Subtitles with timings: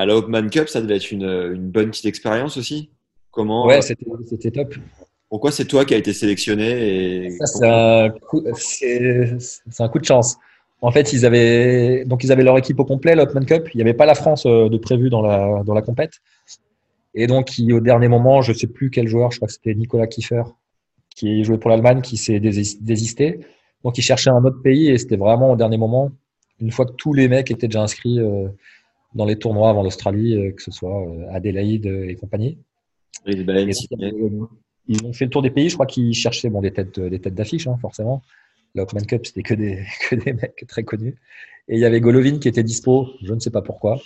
[0.00, 2.88] À la Hopman Cup, ça devait être une, une bonne petite expérience aussi.
[3.30, 4.74] Comment Ouais, c'était top.
[5.28, 10.38] Pourquoi c'est toi qui as été sélectionné et Ça, c'est un, coup- un de chance.
[10.80, 13.68] En fait, ils avaient, donc ils avaient leur équipe au complet, l'Hopman Cup.
[13.74, 16.12] Il n'y avait pas la France euh, de prévu dans la, dans la compète.
[17.14, 19.52] Et donc, il- au dernier moment, je ne sais plus quel joueur, je crois que
[19.52, 20.44] c'était Nicolas Kiefer,
[21.14, 23.40] qui jouait pour l'Allemagne, qui s'est désis- désisté.
[23.84, 26.10] Donc, il cherchait un autre pays et c'était vraiment au dernier moment,
[26.58, 28.48] une fois que tous les mecs étaient déjà inscrits euh,
[29.14, 32.58] dans les tournois avant l'Australie, euh, que ce soit euh, Adélaïde euh, et compagnie.
[33.26, 33.36] Et
[34.00, 34.50] Et donc,
[34.86, 35.68] ils ont fait le tour des pays.
[35.68, 38.22] Je crois qu'ils cherchaient bon, des têtes, des têtes d'affiche, hein, forcément.
[38.74, 41.16] La Hopman Cup, c'était que des, que des mecs très connus.
[41.68, 44.00] Et il y avait Golovin qui était dispo, je ne sais pas pourquoi.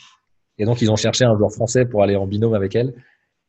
[0.58, 2.94] Et donc, ils ont cherché un joueur français pour aller en binôme avec elle.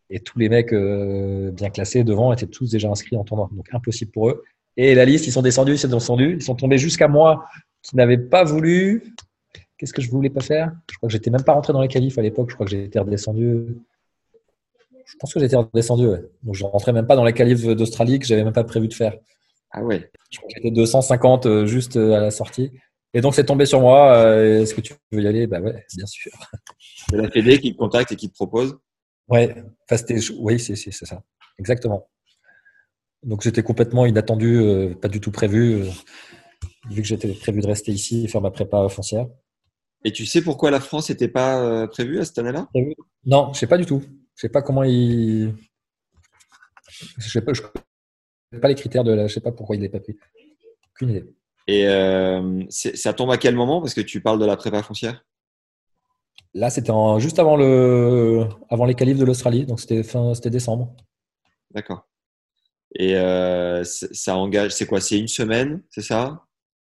[0.09, 3.49] Et tous les mecs euh, bien classés devant étaient tous déjà inscrits en tournoi.
[3.51, 4.43] Donc, impossible pour eux.
[4.77, 6.35] Et la liste, ils sont descendus, ils sont descendus.
[6.35, 7.45] Ils sont tombés jusqu'à moi
[7.81, 9.14] qui n'avais pas voulu.
[9.77, 10.71] Qu'est-ce que je voulais pas faire?
[10.91, 12.49] Je crois que j'étais même pas rentré dans les qualifs à l'époque.
[12.49, 13.77] Je crois que j'étais redescendu.
[15.05, 16.21] Je pense que j'étais redescendu, ouais.
[16.43, 18.93] Donc, je rentrais même pas dans les qualifs d'Australie que j'avais même pas prévu de
[18.93, 19.13] faire.
[19.71, 20.09] Ah ouais.
[20.31, 22.71] Je crois que j'étais 250 euh, juste euh, à la sortie.
[23.13, 24.15] Et donc, c'est tombé sur moi.
[24.17, 25.47] euh, Est-ce que tu veux y aller?
[25.47, 26.31] Bah ouais, bien sûr.
[27.09, 28.75] C'est la Fédé qui te contacte et qui te propose?
[29.27, 31.21] Ouais, enfin, c'était, oui, c'est, c'est, c'est ça.
[31.59, 32.07] Exactement.
[33.23, 35.89] Donc, j'étais complètement inattendu, euh, pas du tout prévu, euh,
[36.89, 39.27] vu que j'étais prévu de rester ici et faire ma prépa foncière.
[40.05, 42.69] Et tu sais pourquoi la France n'était pas euh, prévue à cette année-là?
[43.25, 44.01] Non, je sais pas du tout.
[44.35, 45.55] Je sais pas comment il.
[47.17, 49.27] Je sais pas, je connais pas les critères de la.
[49.27, 50.15] Je sais pas pourquoi il n'est pas pris.
[50.91, 51.25] Aucune idée.
[51.67, 53.81] Et euh, ça tombe à quel moment?
[53.81, 55.25] Parce que tu parles de la prépa foncière?
[56.53, 60.95] Là, c'était juste avant le, avant les qualifs de l'Australie, donc c'était fin, c'était décembre.
[61.71, 62.07] D'accord.
[62.93, 65.01] Et euh, ça engage, c'est quoi?
[65.01, 66.45] C'est une semaine, c'est ça?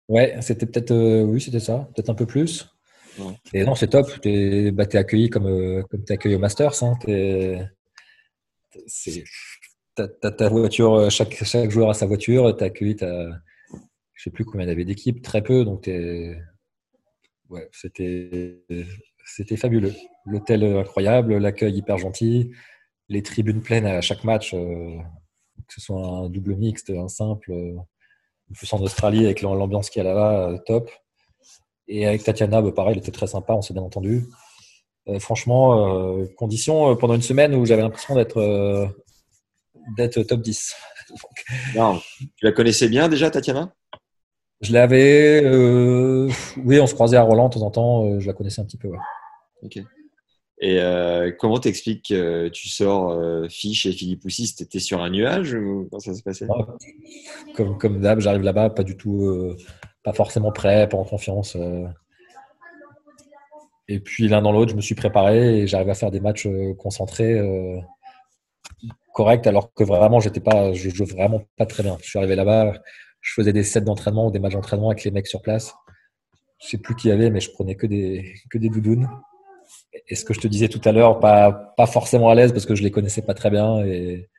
[0.10, 2.68] Ouais, c'était peut-être, euh, oui, c'était ça, peut-être un peu plus.
[3.54, 4.08] Et non, c'est top.
[4.22, 6.84] T'es, bah, t'es accueilli comme, euh, comme t'es accueilli au Masters.
[6.84, 6.98] Hein.
[9.96, 12.56] T'as, t'as ta voiture, euh, chaque, chaque joueur a sa voiture.
[12.58, 13.30] T'es accueilli, t'as,
[14.14, 15.66] je sais plus combien il y d'équipes, très peu.
[15.66, 16.36] Donc t'es,
[17.50, 18.64] ouais, c'était,
[19.26, 19.94] c'était fabuleux.
[20.26, 22.52] L'hôtel incroyable, l'accueil hyper gentil,
[23.10, 24.98] les tribunes pleines à chaque match, euh,
[25.68, 27.52] que ce soit un double mixte, un simple.
[27.52, 27.76] euh,
[28.56, 30.90] plus en Australie avec l'ambiance qu'il y a là-bas, top.
[31.88, 34.26] Et avec Tatiana, bah, pareil, elle était très sympa, on s'est bien entendu.
[35.10, 38.88] Euh, franchement, euh, condition euh, pendant une semaine où j'avais l'impression d'être euh,
[39.98, 40.74] d'être top 10.
[41.10, 41.20] Donc,
[41.76, 42.00] Non.
[42.20, 43.74] Tu la connaissais bien déjà, Tatiana?
[44.62, 45.44] Je l'avais,
[46.64, 48.78] oui, on se croisait à Roland de temps en temps, je la connaissais un petit
[48.78, 48.88] peu.
[48.88, 48.98] ouais.
[49.64, 49.78] Ok.
[50.62, 55.10] Et euh, comment t'expliques que tu sors euh, Fiche et Philippe Poussis T'étais sur un
[55.10, 56.46] nuage ou comment ça s'est passé?
[56.46, 56.64] Ouais.
[57.56, 59.54] Comme, comme d'hab, j'arrive là-bas, pas du tout,
[60.04, 61.56] pas forcément prêt, pas en confiance.
[61.56, 61.88] euh.
[63.88, 66.48] Et puis l'un dans l'autre, je me suis préparé et j'arrive à faire des matchs
[66.48, 67.80] euh, concentrés, euh,
[69.14, 71.98] corrects, alors que vraiment, j'étais pas, je jouais vraiment pas très bien.
[72.02, 72.74] Je suis arrivé là-bas,
[73.22, 75.74] je faisais des sets d'entraînement ou des matchs d'entraînement avec les mecs sur place.
[76.62, 79.10] Je sais plus qui y avait, mais je prenais que des, que des doudounes.
[80.08, 82.66] Et ce que je te disais tout à l'heure, pas, pas forcément à l'aise parce
[82.66, 84.30] que je les connaissais pas très bien et,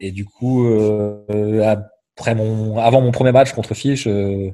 [0.00, 1.24] et du coup, euh,
[2.20, 4.50] après mon, avant mon premier match contre Fiche, euh,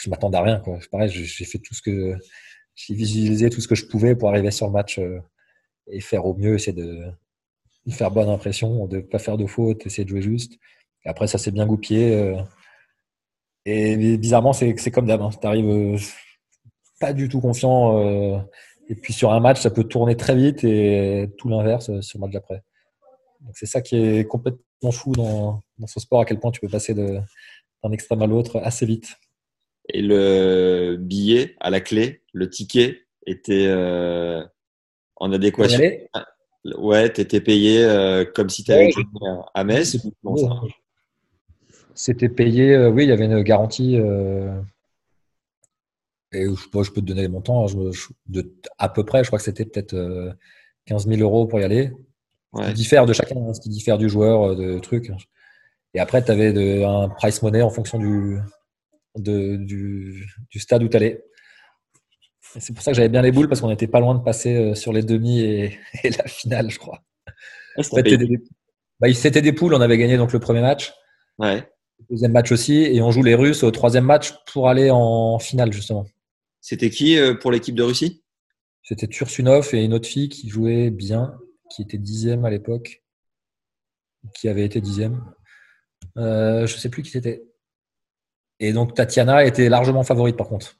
[0.00, 0.62] je m'attendais à rien.
[0.92, 2.16] Pareil, j'ai fait tout ce que
[2.76, 5.18] j'ai visualisé tout ce que je pouvais pour arriver sur le match euh,
[5.88, 7.06] et faire au mieux, essayer de,
[7.90, 10.58] faire bonne impression, de pas faire de fautes, essayer de jouer juste.
[11.04, 12.14] Après, ça s'est bien goupillé.
[12.14, 12.36] euh,
[13.64, 15.22] et bizarrement, c'est comme d'hab.
[15.22, 15.30] Hein.
[15.40, 16.00] Tu arrives
[17.00, 17.98] pas du tout confiant.
[18.88, 22.26] et puis sur un match, ça peut tourner très vite et tout l'inverse sur le
[22.26, 22.62] match d'après.
[23.40, 26.60] Donc c'est ça qui est complètement fou dans, dans ce sport, à quel point tu
[26.60, 29.16] peux passer d'un extrême à l'autre assez vite.
[29.88, 34.42] Et le billet à la clé, le ticket, était euh,
[35.16, 35.82] en adéquation
[36.76, 39.04] Ouais, t'étais payé euh, comme si tu avais Ouais, joué
[39.54, 39.96] à Metz
[41.94, 43.96] C'était payé, euh, oui, il y avait une garantie.
[46.32, 49.22] et je, je peux te donner les montants, hein, je- je- de, à peu près,
[49.24, 50.32] je crois que c'était peut-être euh,
[50.86, 51.92] 15 000 euros pour y aller.
[52.52, 52.66] Ouais.
[52.68, 55.10] qui diffère de chacun, hein, ce qui diffère du joueur, euh, de trucs.
[55.94, 58.38] Et après, tu avais un price money en fonction du,
[59.16, 61.24] de- du, du stade où tu allais.
[62.58, 64.56] C'est pour ça que j'avais bien les boules parce qu'on n'était pas loin de passer
[64.56, 67.00] euh, sur les demi et, la finale, je crois.
[67.76, 68.38] Ah, c'était des,
[68.98, 70.92] bah, c'était des poules, on avait gagné donc le premier match.
[71.38, 71.62] Ouais.
[72.00, 75.38] Le deuxième match aussi, et on joue les Russes au troisième match pour aller en
[75.38, 76.04] finale justement.
[76.60, 78.24] C'était qui euh, pour l'équipe de Russie?
[78.82, 81.38] C'était Tursunov et une autre fille qui jouait bien,
[81.70, 83.02] qui était dixième à l'époque,
[84.34, 85.24] qui avait été dixième.
[86.16, 87.42] Euh, je sais plus qui c'était.
[88.58, 90.76] Et donc Tatiana était largement favorite par contre.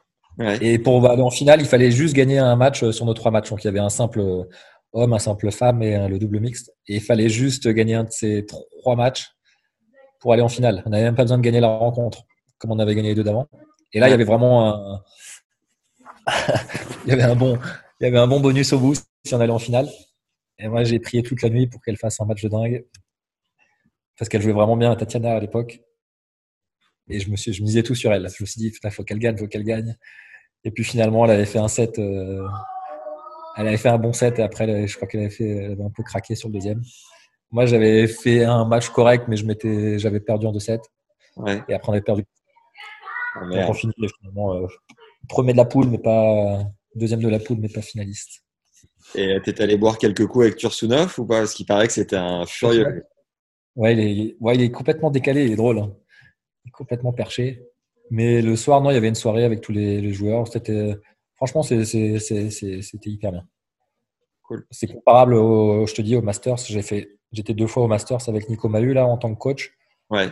[0.60, 3.50] Et pour aller en finale, il fallait juste gagner un match sur nos trois matchs.
[3.50, 4.46] Donc il y avait un simple
[4.92, 6.72] homme, un simple femme et le double mixte.
[6.86, 9.28] Et il fallait juste gagner un de ces trois matchs
[10.18, 10.82] pour aller en finale.
[10.86, 12.22] On n'avait même pas besoin de gagner la rencontre,
[12.58, 13.48] comme on avait gagné les deux d'avant.
[13.92, 15.02] Et là, il y avait vraiment un,
[17.04, 17.58] il y avait un bon,
[18.00, 19.88] il y avait un bon bonus au bout si on allait en finale.
[20.60, 22.84] Et moi, j'ai prié toute la nuit pour qu'elle fasse un match de dingue.
[24.18, 25.80] Parce qu'elle jouait vraiment bien à Tatiana à l'époque.
[27.08, 28.28] Et je me, suis, je me disais tout sur elle.
[28.28, 29.96] Je me suis dit, il faut qu'elle gagne, il faut qu'elle gagne.
[30.64, 31.98] Et puis finalement, elle avait fait un set.
[31.98, 32.46] Euh,
[33.56, 35.84] elle avait fait un bon set et après, je crois qu'elle avait, fait, elle avait
[35.84, 36.82] un peu craqué sur le deuxième.
[37.50, 40.80] Moi, j'avais fait un match correct, mais je m'étais, j'avais perdu en 2-7.
[41.68, 42.24] Et après, on avait perdu.
[43.36, 44.66] Oh, on finit finalement euh,
[45.28, 46.64] premier de la poule, mais pas
[46.94, 48.44] deuxième de la poule, mais pas finaliste.
[49.14, 51.38] Et t'es allé boire quelques coups avec Tursunov ou pas?
[51.38, 53.04] Parce qu'il paraît que c'était un furieux.
[53.76, 55.78] Ouais, il est, ouais, il est complètement décalé, il est drôle.
[55.78, 55.92] Hein.
[56.64, 57.62] Il est complètement perché.
[58.10, 60.48] Mais le soir, non, il y avait une soirée avec tous les, joueurs.
[60.48, 60.96] C'était,
[61.36, 61.80] franchement, c'était
[63.04, 63.48] hyper bien.
[64.42, 64.66] Cool.
[64.70, 66.58] C'est comparable, au, je te dis, au Masters.
[66.58, 69.72] J'ai fait, j'étais deux fois au Masters avec Nico Mahu là en tant que coach.
[70.10, 70.28] Ouais.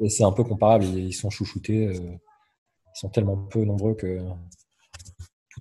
[0.00, 0.84] Et c'est un peu comparable.
[0.84, 1.88] Ils sont chouchoutés.
[1.88, 4.18] Euh, ils sont tellement peu nombreux que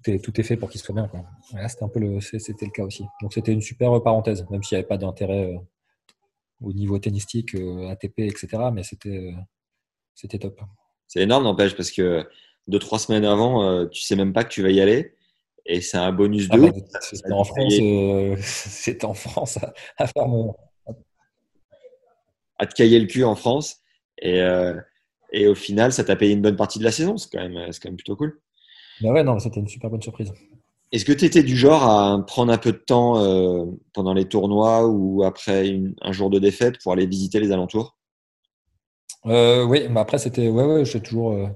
[0.03, 1.07] tout est, tout est fait pour qu'ils soient bien.
[1.07, 1.25] Quoi.
[1.67, 3.05] c'était un peu le, c'était le cas aussi.
[3.21, 5.57] Donc c'était une super parenthèse, même s'il n'y avait pas d'intérêt euh,
[6.61, 8.47] au niveau tennistique, euh, ATP, etc.
[8.73, 9.31] Mais c'était, euh,
[10.15, 10.59] c'était top.
[11.07, 12.27] C'est énorme, n'empêche, parce que
[12.67, 15.15] deux, trois semaines avant, tu sais même pas que tu vas y aller.
[15.65, 16.57] Et c'est un bonus de.
[16.57, 17.73] Ah bah, c'était en France,
[18.39, 19.59] c'était en France
[19.97, 20.55] à, faire mon.
[22.57, 23.81] À te cailler le cul en France.
[24.19, 24.39] Et,
[25.33, 27.17] et au final, ça t'a payé une bonne partie de la saison.
[27.17, 28.39] C'est quand même, quand même plutôt cool.
[29.01, 30.33] Bah ouais, non, c'était une super bonne surprise.
[30.93, 34.27] Est-ce que tu étais du genre à prendre un peu de temps euh, pendant les
[34.27, 37.97] tournois ou après un jour de défaite pour aller visiter les alentours?
[39.25, 40.47] Euh, Oui, mais après, c'était.
[40.47, 41.31] Ouais, ouais, j'ai toujours.
[41.33, 41.47] Euh,